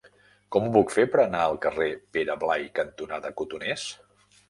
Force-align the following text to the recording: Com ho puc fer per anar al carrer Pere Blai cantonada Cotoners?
Com 0.55 0.63
ho 0.67 0.71
puc 0.77 0.93
fer 0.95 1.05
per 1.17 1.21
anar 1.25 1.43
al 1.51 1.61
carrer 1.67 1.91
Pere 2.19 2.41
Blai 2.47 2.69
cantonada 2.83 3.37
Cotoners? 3.43 3.89